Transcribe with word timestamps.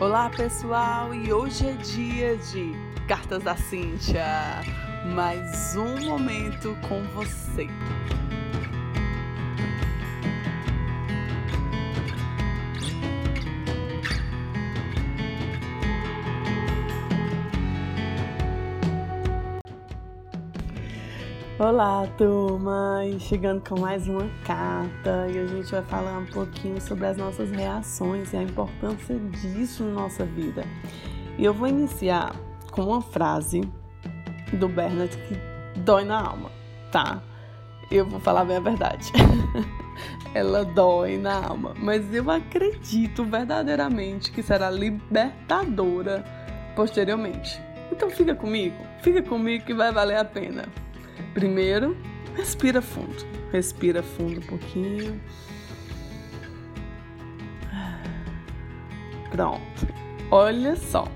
Olá 0.00 0.30
pessoal, 0.30 1.12
e 1.12 1.32
hoje 1.32 1.66
é 1.66 1.72
dia 1.72 2.36
de 2.36 2.72
Cartas 3.08 3.42
da 3.42 3.56
Cíntia. 3.56 4.24
Mais 5.12 5.74
um 5.74 6.06
momento 6.06 6.78
com 6.88 7.02
você. 7.16 7.66
Olá, 21.60 22.06
turma! 22.16 23.04
E 23.04 23.18
chegando 23.18 23.68
com 23.68 23.80
mais 23.80 24.06
uma 24.06 24.30
carta 24.46 25.26
e 25.28 25.40
a 25.40 25.44
gente 25.44 25.68
vai 25.72 25.82
falar 25.82 26.18
um 26.18 26.26
pouquinho 26.26 26.80
sobre 26.80 27.04
as 27.04 27.16
nossas 27.16 27.50
reações 27.50 28.32
e 28.32 28.36
a 28.36 28.42
importância 28.44 29.18
disso 29.18 29.82
na 29.82 30.02
nossa 30.02 30.24
vida. 30.24 30.62
E 31.36 31.44
eu 31.44 31.52
vou 31.52 31.66
iniciar 31.66 32.32
com 32.70 32.82
uma 32.82 33.02
frase 33.02 33.62
do 34.52 34.68
Bernard 34.68 35.16
que 35.16 35.80
dói 35.80 36.04
na 36.04 36.28
alma, 36.28 36.48
tá? 36.92 37.20
Eu 37.90 38.06
vou 38.06 38.20
falar 38.20 38.44
bem 38.44 38.58
a 38.58 38.60
verdade. 38.60 39.10
Ela 40.32 40.64
dói 40.64 41.18
na 41.18 41.44
alma, 41.44 41.74
mas 41.76 42.14
eu 42.14 42.30
acredito 42.30 43.24
verdadeiramente 43.24 44.30
que 44.30 44.44
será 44.44 44.70
libertadora 44.70 46.24
posteriormente. 46.76 47.60
Então 47.90 48.08
fica 48.10 48.32
comigo, 48.32 48.76
fica 49.02 49.20
comigo 49.22 49.64
que 49.64 49.74
vai 49.74 49.90
valer 49.90 50.18
a 50.18 50.24
pena. 50.24 50.68
Primeiro, 51.38 51.96
respira 52.34 52.82
fundo. 52.82 53.14
Respira 53.52 54.02
fundo 54.02 54.40
um 54.40 54.42
pouquinho. 54.42 55.20
Pronto. 59.30 59.86
Olha 60.32 60.74
só. 60.74 61.06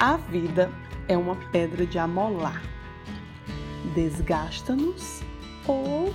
A 0.00 0.16
vida 0.16 0.68
é 1.06 1.16
uma 1.16 1.36
pedra 1.52 1.86
de 1.86 1.96
amolar. 2.00 2.64
Desgasta-nos 3.94 5.22
ou 5.68 6.12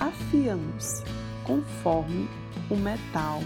afia-nos 0.00 1.04
conforme 1.44 2.28
o 2.68 2.74
metal 2.74 3.44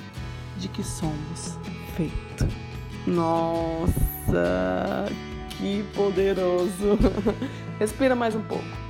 de 0.56 0.68
que 0.68 0.82
somos 0.82 1.58
feito. 1.94 2.48
Nossa, 3.06 3.92
que 5.58 5.84
poderoso! 5.94 6.98
Respira 7.78 8.16
mais 8.16 8.34
um 8.34 8.40
pouco. 8.40 8.85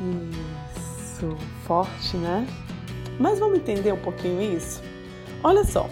Isso, 0.00 1.36
forte, 1.66 2.16
né? 2.16 2.46
Mas 3.18 3.38
vamos 3.38 3.58
entender 3.58 3.92
um 3.92 4.00
pouquinho 4.00 4.40
isso? 4.56 4.82
Olha 5.42 5.64
só, 5.64 5.88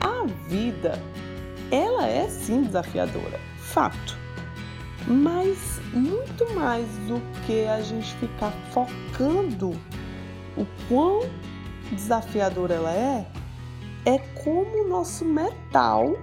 a 0.00 0.26
vida, 0.48 1.00
ela 1.70 2.06
é 2.06 2.28
sim 2.28 2.62
desafiadora, 2.62 3.38
fato. 3.58 4.18
Mas 5.06 5.80
muito 5.92 6.52
mais 6.54 6.86
do 7.06 7.20
que 7.46 7.66
a 7.66 7.80
gente 7.80 8.14
ficar 8.16 8.52
focando 8.70 9.70
o 10.56 10.66
quão 10.88 11.20
desafiadora 11.92 12.74
ela 12.74 12.92
é, 12.92 13.26
é 14.04 14.18
como 14.42 14.84
o 14.84 14.88
nosso 14.88 15.24
metal 15.24 16.16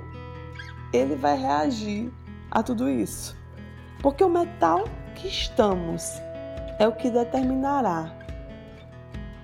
ele 0.93 1.15
vai 1.15 1.37
reagir 1.37 2.11
a 2.51 2.63
tudo 2.63 2.89
isso. 2.89 3.35
Porque 4.01 4.23
o 4.23 4.29
metal 4.29 4.85
que 5.15 5.27
estamos 5.27 6.21
é 6.79 6.87
o 6.87 6.91
que 6.91 7.09
determinará 7.09 8.13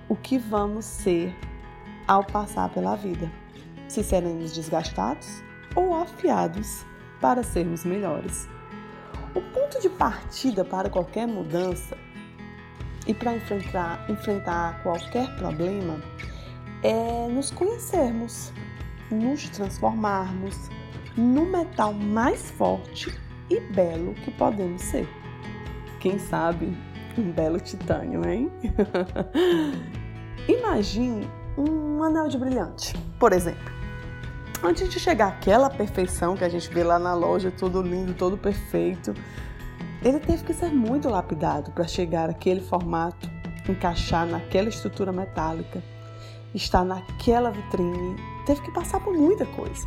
o 0.08 0.14
que 0.14 0.38
vamos 0.38 0.84
ser 0.84 1.34
ao 2.06 2.24
passar 2.24 2.68
pela 2.70 2.94
vida. 2.94 3.30
Se 3.88 4.02
seremos 4.02 4.52
desgastados 4.52 5.42
ou 5.74 5.94
afiados 5.94 6.84
para 7.20 7.42
sermos 7.42 7.84
melhores. 7.84 8.48
O 9.34 9.40
ponto 9.40 9.80
de 9.80 9.88
partida 9.88 10.64
para 10.64 10.88
qualquer 10.88 11.26
mudança 11.26 11.96
e 13.06 13.12
para 13.12 13.34
enfrentar, 13.34 14.08
enfrentar 14.08 14.82
qualquer 14.82 15.34
problema 15.36 16.00
é 16.82 17.28
nos 17.28 17.50
conhecermos, 17.50 18.52
nos 19.10 19.48
transformarmos 19.48 20.70
no 21.16 21.46
metal 21.46 21.92
mais 21.92 22.50
forte 22.52 23.18
e 23.50 23.60
belo 23.60 24.14
que 24.14 24.30
podemos 24.30 24.82
ser. 24.82 25.08
Quem 26.00 26.18
sabe 26.18 26.76
um 27.18 27.30
belo 27.30 27.60
titânio, 27.60 28.28
hein? 28.28 28.50
Imagine 30.48 31.28
um 31.56 32.02
anel 32.02 32.28
de 32.28 32.38
brilhante, 32.38 32.92
por 33.18 33.32
exemplo. 33.32 33.72
Antes 34.62 34.88
de 34.88 34.98
chegar 34.98 35.28
àquela 35.28 35.68
perfeição 35.68 36.36
que 36.36 36.44
a 36.44 36.48
gente 36.48 36.68
vê 36.70 36.82
lá 36.82 36.98
na 36.98 37.14
loja, 37.14 37.50
todo 37.50 37.82
lindo, 37.82 38.14
todo 38.14 38.36
perfeito, 38.36 39.14
ele 40.02 40.18
teve 40.18 40.44
que 40.44 40.54
ser 40.54 40.70
muito 40.72 41.08
lapidado 41.08 41.70
para 41.70 41.86
chegar 41.86 42.30
àquele 42.30 42.60
formato, 42.60 43.28
encaixar 43.68 44.26
naquela 44.26 44.68
estrutura 44.68 45.12
metálica, 45.12 45.82
estar 46.54 46.84
naquela 46.84 47.50
vitrine, 47.50 48.16
teve 48.46 48.62
que 48.62 48.72
passar 48.72 49.00
por 49.00 49.14
muita 49.14 49.46
coisa. 49.46 49.86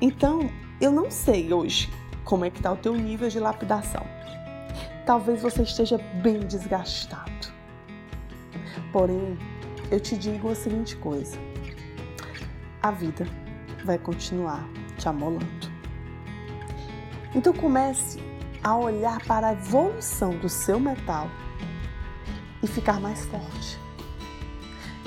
Então, 0.00 0.50
eu 0.80 0.90
não 0.90 1.10
sei 1.10 1.52
hoje 1.52 1.88
como 2.24 2.44
é 2.44 2.50
que 2.50 2.58
está 2.58 2.72
o 2.72 2.76
teu 2.76 2.94
nível 2.96 3.28
de 3.28 3.38
lapidação 3.38 4.04
talvez 5.06 5.42
você 5.42 5.62
esteja 5.62 5.98
bem 6.22 6.40
desgastado. 6.40 7.52
Porém, 8.92 9.38
eu 9.90 10.00
te 10.00 10.16
digo 10.16 10.50
a 10.50 10.54
seguinte 10.54 10.96
coisa: 10.96 11.36
a 12.82 12.90
vida 12.90 13.26
vai 13.84 13.98
continuar 13.98 14.66
te 14.98 15.08
amolando. 15.08 15.72
Então 17.34 17.52
comece 17.52 18.20
a 18.62 18.76
olhar 18.76 19.20
para 19.24 19.48
a 19.48 19.52
evolução 19.52 20.36
do 20.38 20.48
seu 20.48 20.78
metal 20.78 21.28
e 22.62 22.66
ficar 22.66 23.00
mais 23.00 23.24
forte. 23.26 23.78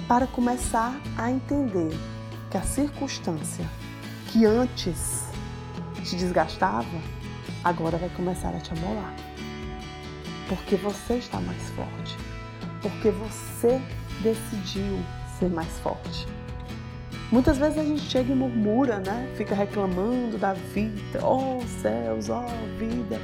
Para 0.08 0.28
começar 0.28 1.00
a 1.18 1.32
entender 1.32 1.98
que 2.52 2.58
a 2.58 2.62
circunstância 2.62 3.66
que 4.28 4.46
antes 4.46 5.26
te 6.04 6.16
desgastava, 6.16 7.02
agora 7.64 7.98
vai 7.98 8.10
começar 8.10 8.50
a 8.50 8.60
te 8.60 8.72
amolar. 8.74 9.16
Porque 10.48 10.76
você 10.76 11.16
está 11.16 11.40
mais 11.40 11.70
forte. 11.72 12.18
Porque 12.82 13.10
você 13.12 13.82
decidiu 14.22 15.00
ser 15.40 15.50
mais 15.50 15.72
forte. 15.80 16.28
Muitas 17.32 17.58
vezes 17.58 17.78
a 17.78 17.84
gente 17.84 18.02
chega 18.02 18.32
e 18.32 18.36
murmura, 18.36 19.00
né? 19.00 19.32
Fica 19.36 19.56
reclamando 19.56 20.38
da 20.38 20.54
vida. 20.54 21.26
Oh 21.26 21.62
céus, 21.82 22.30
oh 22.30 22.46
vida. 22.78 23.20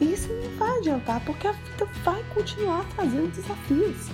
Isso 0.00 0.28
não 0.32 0.56
vai 0.58 0.78
adiantar, 0.78 1.24
porque 1.24 1.46
a 1.46 1.52
vida 1.52 1.86
vai 2.02 2.22
continuar 2.34 2.84
trazendo 2.96 3.30
desafios. 3.30 4.10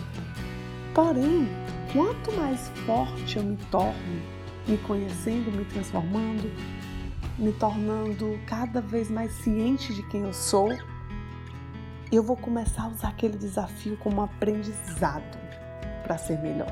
Porém, 0.93 1.49
quanto 1.93 2.33
mais 2.33 2.69
forte 2.85 3.37
eu 3.37 3.45
me 3.45 3.57
torno, 3.71 4.23
me 4.67 4.77
conhecendo, 4.79 5.51
me 5.53 5.65
transformando, 5.65 6.51
me 7.39 7.53
tornando 7.53 8.39
cada 8.47 8.81
vez 8.81 9.11
mais 9.11 9.31
ciente 9.33 9.95
de 9.95 10.03
quem 10.09 10.23
eu 10.23 10.33
sou, 10.33 10.77
eu 12.13 12.23
vou 12.23 12.37
começar 12.37 12.85
a 12.85 12.89
usar 12.89 13.09
aquele 13.09 13.37
desafio 13.37 13.97
como 13.99 14.21
um 14.21 14.25
aprendizado 14.25 15.39
para 16.03 16.17
ser 16.17 16.39
melhor, 16.39 16.71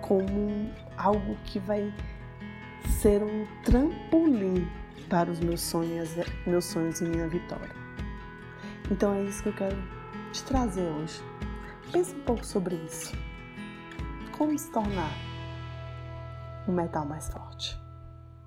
como 0.00 0.70
algo 0.96 1.36
que 1.44 1.60
vai 1.60 1.92
ser 3.00 3.22
um 3.22 3.46
trampolim 3.64 4.68
para 5.08 5.30
os 5.30 5.38
meus 5.38 5.60
sonhos, 5.60 6.10
meus 6.46 6.64
sonhos 6.64 7.00
e 7.00 7.04
minha 7.04 7.28
vitória. 7.28 7.70
Então 8.90 9.14
é 9.14 9.22
isso 9.22 9.42
que 9.42 9.50
eu 9.50 9.54
quero 9.54 9.76
te 10.32 10.42
trazer 10.44 10.82
hoje. 10.82 11.22
Pense 11.92 12.14
um 12.14 12.24
pouco 12.24 12.44
sobre 12.44 12.74
isso. 12.76 13.12
Como 14.36 14.58
se 14.58 14.70
tornar 14.72 15.12
um 16.66 16.72
metal 16.72 17.06
mais 17.06 17.28
forte? 17.28 17.80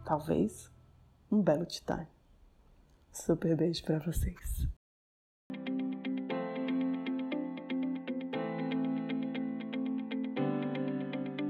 Talvez 0.04 0.70
um 1.32 1.42
belo 1.42 1.66
titânio. 1.66 2.08
Super 3.12 3.56
beijo 3.56 3.84
para 3.84 4.00
vocês. 4.00 4.77